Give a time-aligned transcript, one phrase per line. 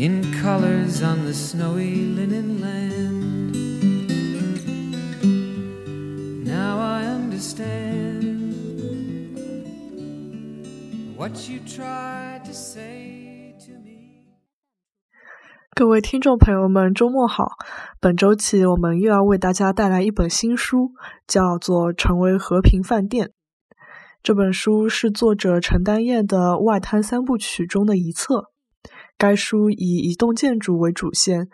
[0.00, 3.52] in colors on the snowy linen land.
[6.42, 8.54] Now I understand
[11.18, 14.22] what you tried to say to me.
[15.74, 17.58] 各位听众朋友们，周末好！
[18.00, 20.92] 本周起，我们又要为大家带来一本新书，
[21.26, 23.26] 叫做《成为和平饭店》。
[24.22, 28.46] 这本书是作者陈丹燕的外滩三部曲中的一册。
[29.16, 31.48] 该书以一栋建筑为主线，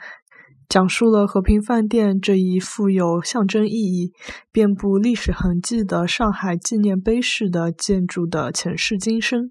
[0.69, 4.13] 讲述了和平饭店这一富有象征意义、
[4.53, 9.51] 遍布历史痕迹的上海纪念碑式的建筑的前世今生。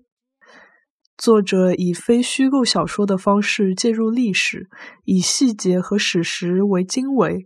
[1.17, 4.67] 作者以非虚构小说的方式介入历史，
[5.03, 7.45] 以细节和史实为经纬，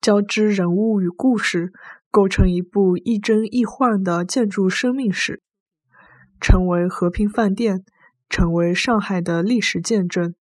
[0.00, 1.72] 交织人物与故事。
[2.10, 5.40] 构成一部亦真亦幻的建筑生命史，
[6.42, 7.84] 成为和平饭店，
[8.32, 10.34] 成为上海的历史见证。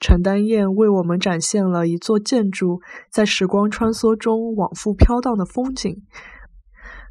[0.00, 6.02] 陈丹燕为我们展现了一座建筑在时光穿梭中往复飘荡的风景，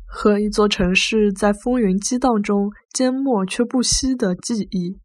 [0.07, 4.97] 和一座城市在风云激荡中缄默却不息的记忆。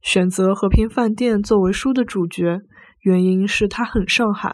[0.00, 2.60] 选择和平饭店作为书的主角，
[3.00, 4.52] 原因是它很上海。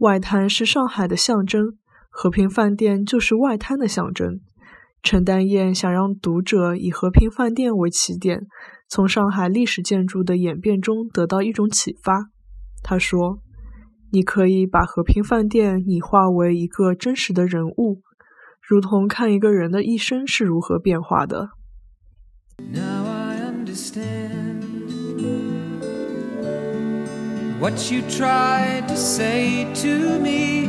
[0.00, 1.78] 外滩是上海的象征，
[2.10, 4.40] 和平饭店就是外滩的象征。
[5.02, 8.46] 陈丹燕想让读者以和平饭店为起点，
[8.88, 12.26] 从上海历史建筑的演变中得到一种启发。
[12.82, 13.40] 他说
[14.12, 18.02] ：“你可以把和平饭店拟化为一个真实的人物，
[18.60, 21.50] 如同看一个人的一生是如何变化的。”
[22.70, 24.60] Now I understand
[27.58, 30.68] what you tried to say to me,